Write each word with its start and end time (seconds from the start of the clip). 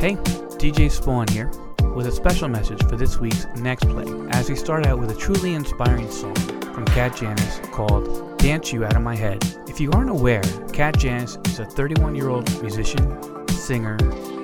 Hey, 0.00 0.14
DJ 0.56 0.90
Spawn 0.90 1.28
here 1.28 1.50
with 1.94 2.06
a 2.06 2.10
special 2.10 2.48
message 2.48 2.82
for 2.88 2.96
this 2.96 3.18
week's 3.18 3.44
Next 3.56 3.84
Play 3.84 4.06
as 4.30 4.48
we 4.48 4.56
start 4.56 4.86
out 4.86 4.98
with 4.98 5.10
a 5.10 5.14
truly 5.14 5.52
inspiring 5.52 6.10
song 6.10 6.34
from 6.72 6.86
Cat 6.86 7.14
Janice 7.14 7.60
called 7.70 8.38
Dance 8.38 8.72
You 8.72 8.86
Out 8.86 8.96
of 8.96 9.02
My 9.02 9.14
Head. 9.14 9.44
If 9.68 9.78
you 9.78 9.90
aren't 9.92 10.08
aware, 10.08 10.40
Cat 10.72 10.96
Janice 10.96 11.36
is 11.44 11.58
a 11.58 11.66
31 11.66 12.14
year 12.14 12.30
old 12.30 12.48
musician, 12.62 13.02
singer, 13.50 13.98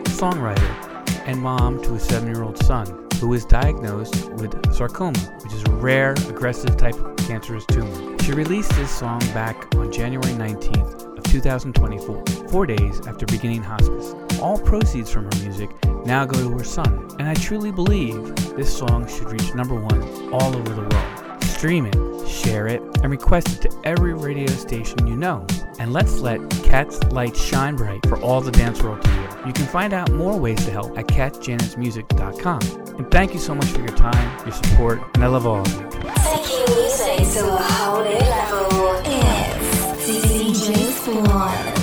songwriter, 0.05 1.27
and 1.27 1.41
mom 1.41 1.83
to 1.85 1.95
a 1.95 2.01
7 2.01 2.29
year 2.29 2.43
old 2.43 2.59
son 2.59 3.09
who 3.19 3.29
was 3.29 3.47
diagnosed 3.47 4.31
with 4.33 4.75
sarcoma, 4.75 5.19
which 5.43 5.55
is 5.55 5.63
a 5.63 5.71
rare, 5.71 6.13
aggressive 6.29 6.77
type 6.77 6.97
of 6.97 7.17
cancerous 7.17 7.65
tumor. 7.65 8.19
She 8.19 8.33
released 8.33 8.73
this 8.73 8.91
song 8.91 9.21
back 9.33 9.75
on 9.77 9.91
January 9.91 10.35
19th 10.35 11.17
of 11.17 11.25
2024, 11.25 12.36
four 12.51 12.67
days 12.67 13.07
after 13.07 13.27
beginning 13.27 13.63
hospice. 13.63 14.15
All 14.41 14.59
proceeds 14.59 15.11
from 15.11 15.25
her 15.25 15.43
music 15.43 15.71
now 16.05 16.25
go 16.25 16.39
to 16.39 16.51
her 16.59 16.65
son, 16.65 17.09
and 17.19 17.29
I 17.29 17.35
truly 17.35 17.73
believe 17.73 18.35
this 18.57 18.77
song 18.77 19.07
should 19.09 19.31
reach 19.31 19.55
number 19.55 19.75
one 19.75 20.03
all 20.33 20.55
over 20.55 20.73
the 20.73 20.83
world. 20.83 21.43
Stream 21.45 21.87
it, 21.87 22.29
share 22.29 22.67
it, 22.67 22.81
and 23.03 23.11
request 23.11 23.49
it 23.49 23.63
to 23.63 23.81
every 23.85 24.15
radio 24.15 24.47
station 24.47 25.07
you 25.07 25.17
know. 25.17 25.47
And 25.79 25.93
let's 25.93 26.21
let 26.21 26.49
Cat's 26.63 27.03
light 27.05 27.37
shine 27.37 27.77
bright 27.77 28.07
for 28.07 28.21
all 28.21 28.41
the 28.41 28.53
dance 28.53 28.83
world 28.83 29.03
to 29.03 29.11
hear. 29.11 29.47
You 29.47 29.53
can 29.53 29.67
find 29.67 29.93
out 29.93 30.11
more 30.13 30.39
ways 30.39 30.65
to 30.65 30.71
help 30.71 30.97
at 30.99 31.07
catjanicemusic.com. 31.07 32.61
And 32.97 33.11
thank 33.11 33.33
you 33.33 33.41
so 33.41 33.55
much 33.55 33.67
for 33.67 33.81
your 33.81 33.97
time, 33.97 34.47
your 34.47 34.55
support, 34.55 35.01
and 35.15 35.25
I 35.25 35.27
love 35.27 35.47
all 35.47 35.61
of 35.61 35.73
you. 35.73 35.81
Taking 36.25 36.77
music 36.77 37.41
to 37.41 37.49
a 37.49 37.63
whole 37.63 38.05
new 38.05 38.11
level. 38.11 38.67
It's 39.05 40.27
DJ 40.27 40.75
Spawn. 40.93 41.76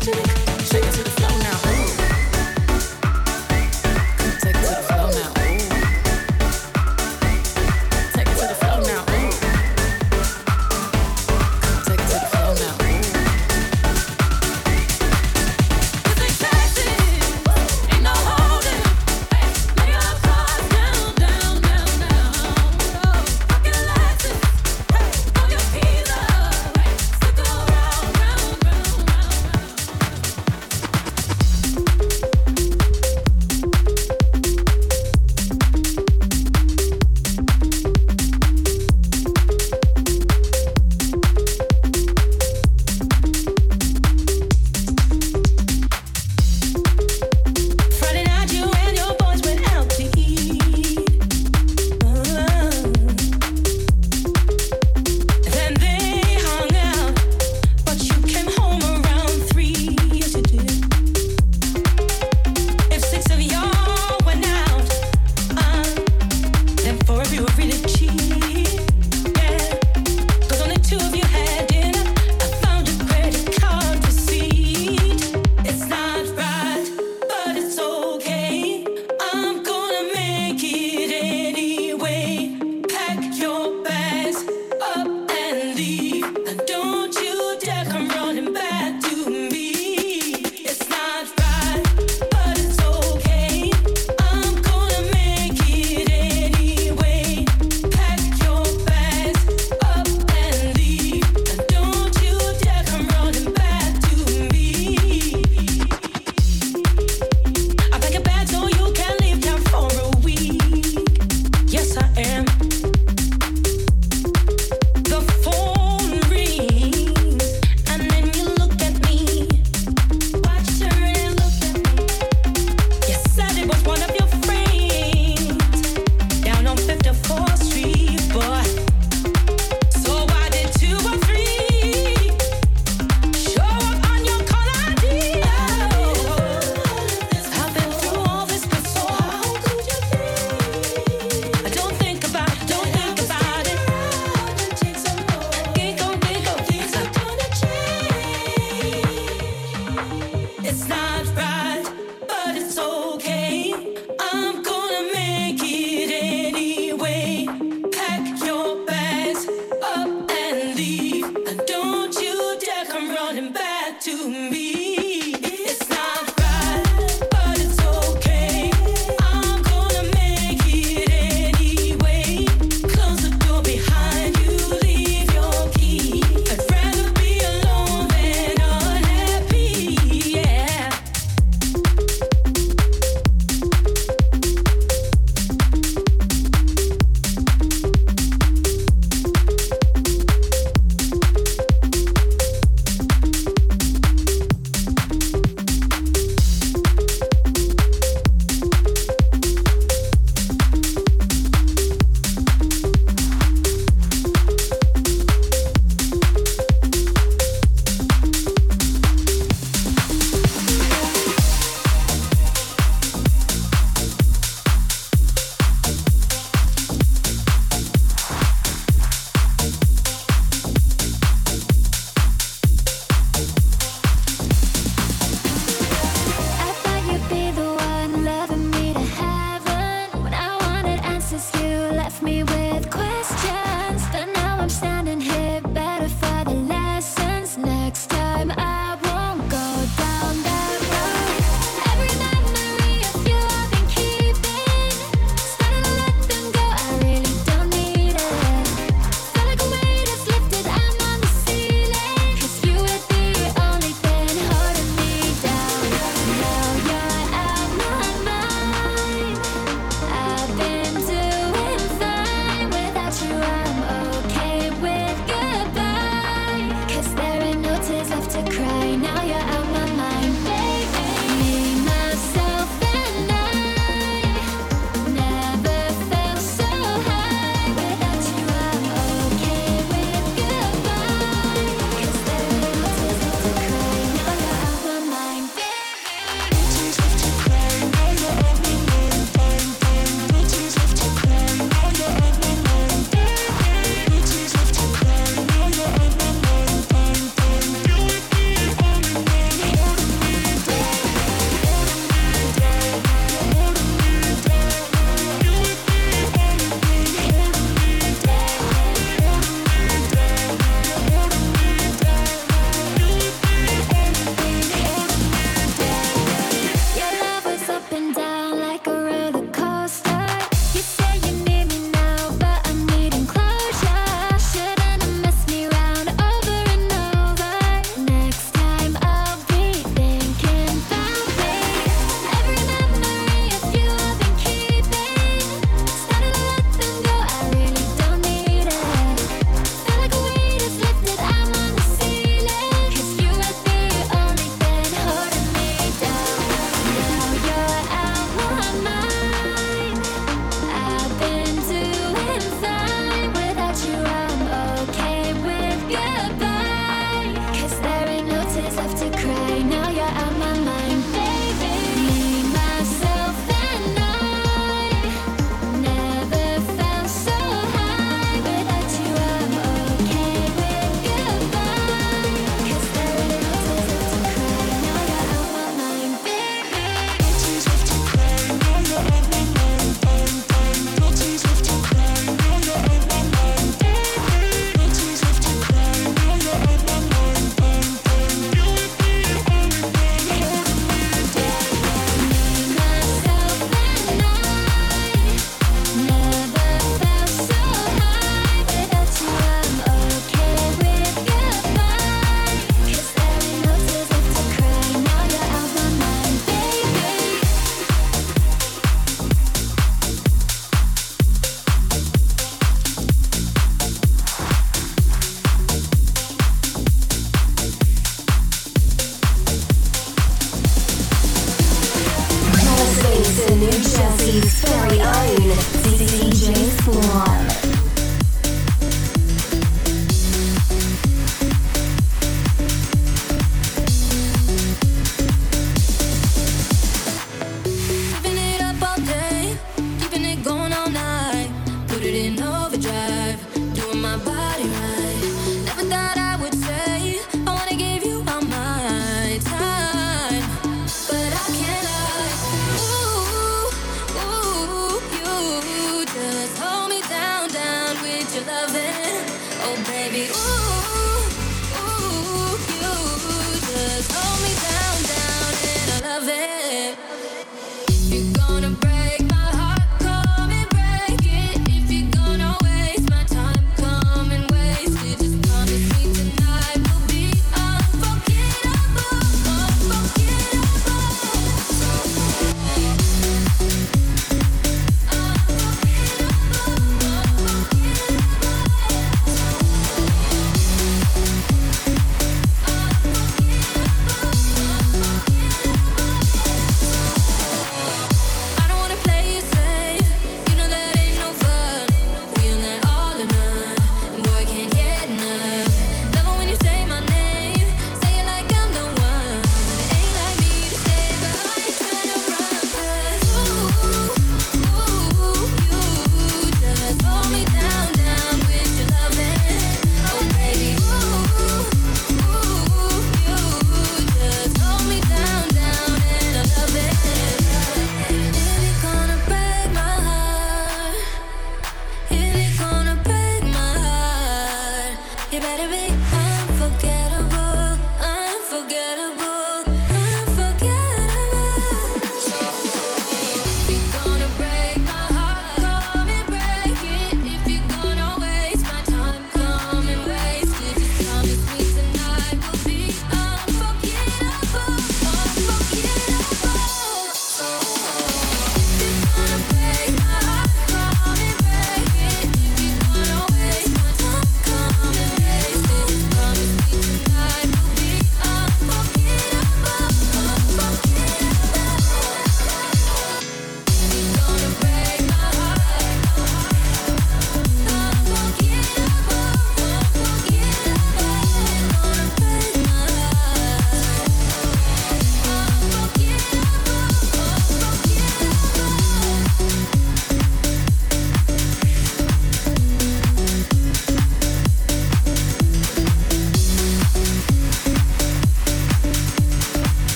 Photogenic. 0.00 0.30
Take 0.30 0.39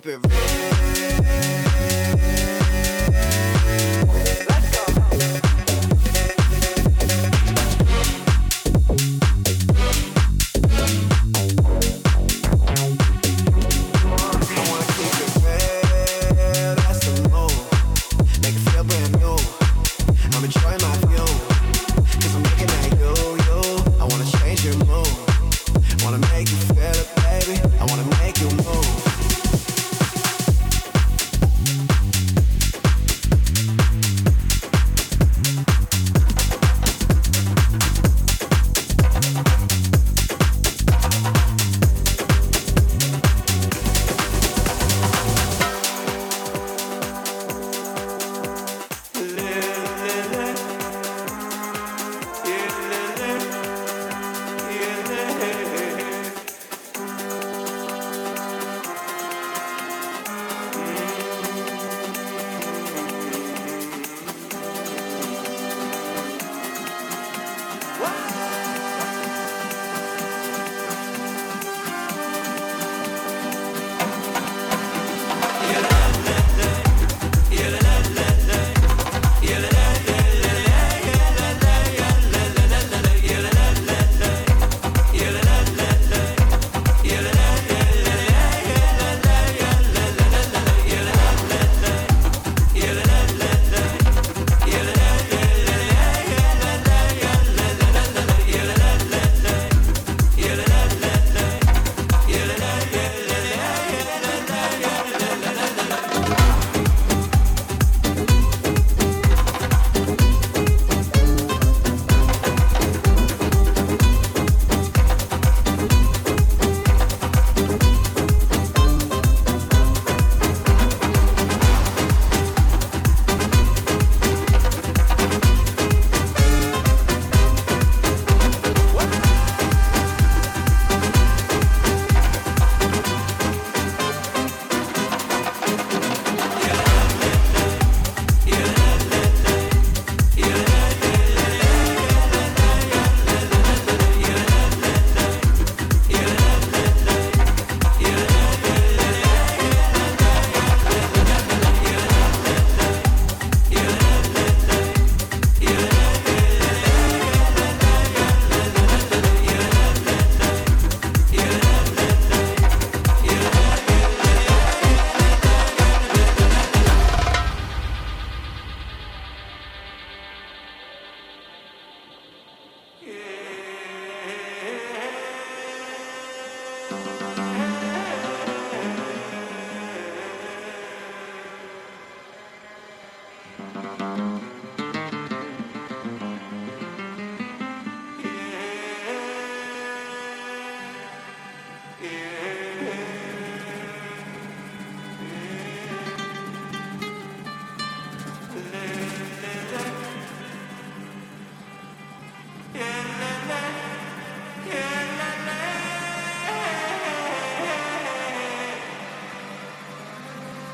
keep 0.00 0.24
it 0.24 0.27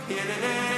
Yeah, 0.07 0.17
yeah, 0.17 0.37
yeah. 0.43 0.74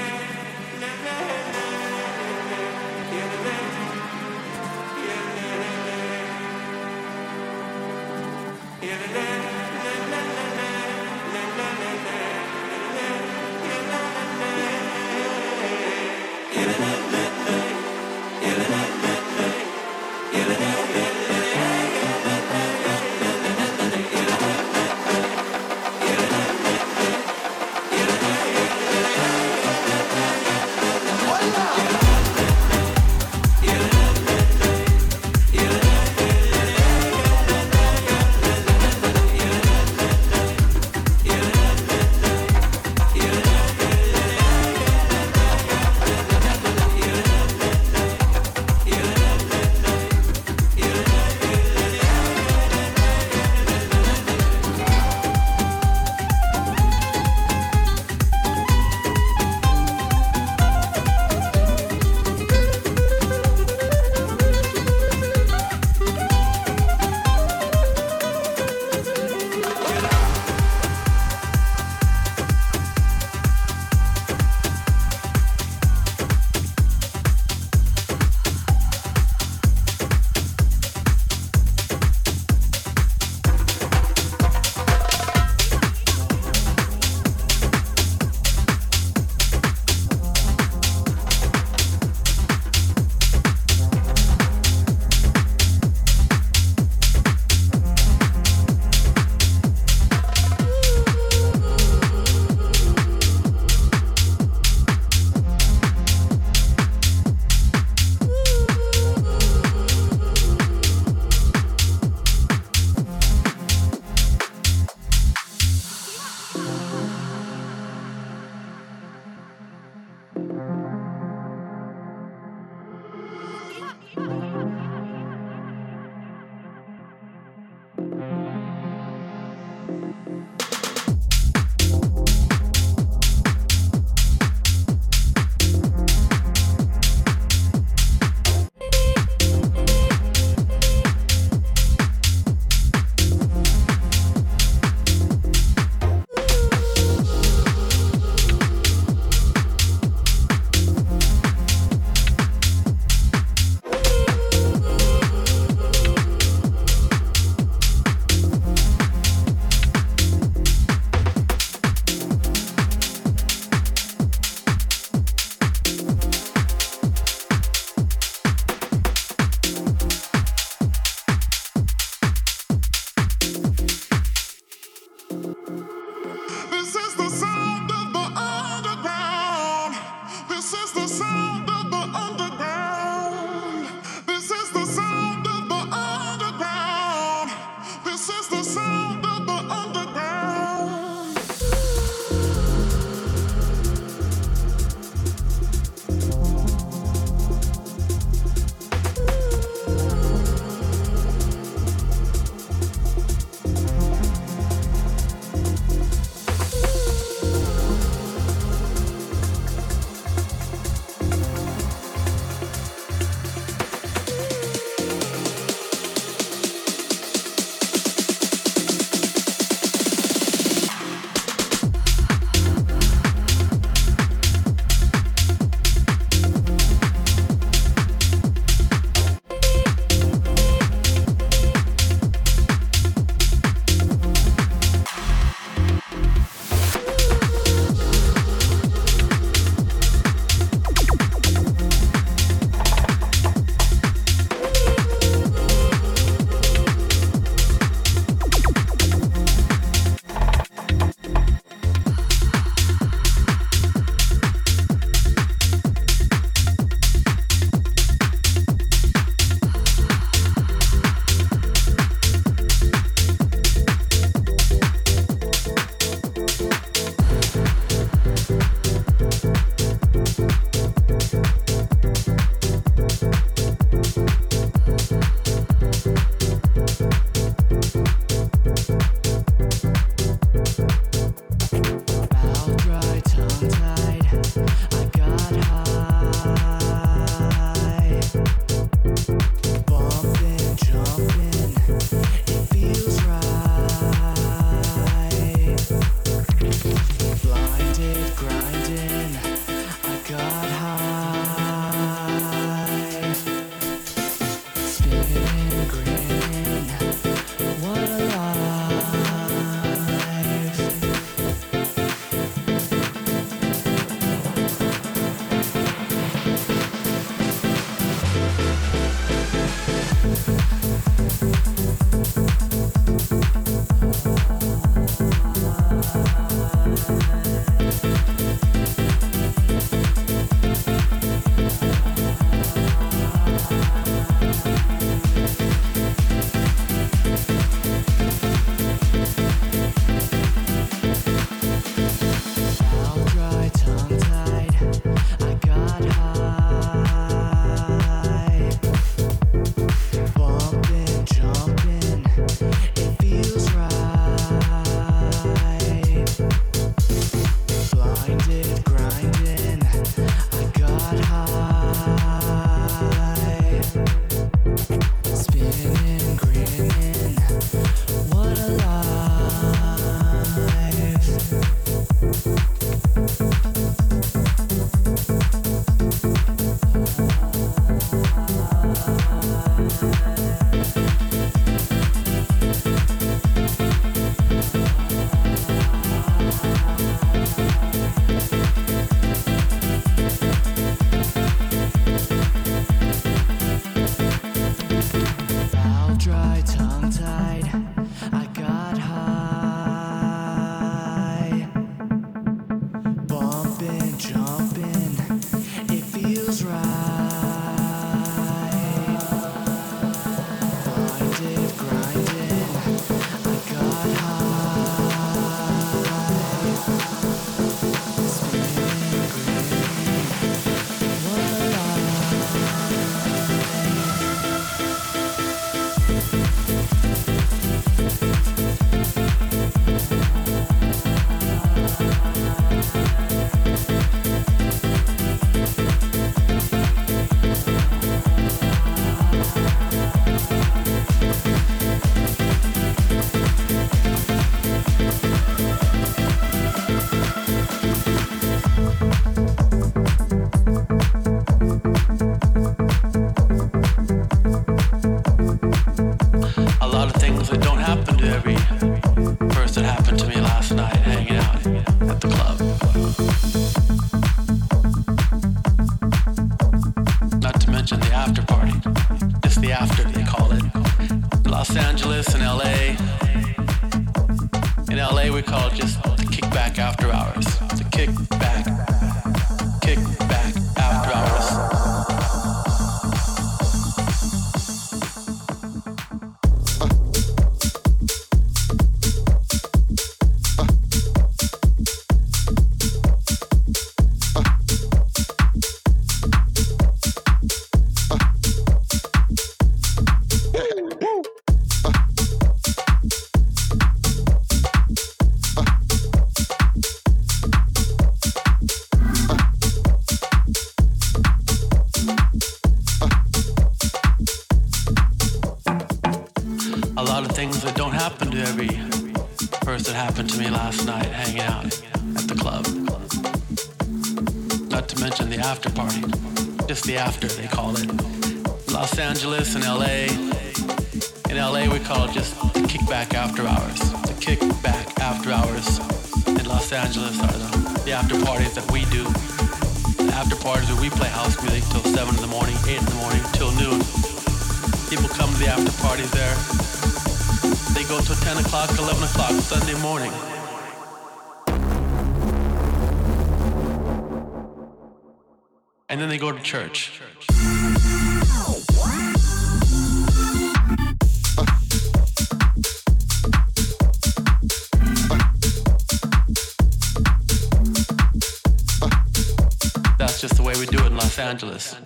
Angeles. 571.26 571.76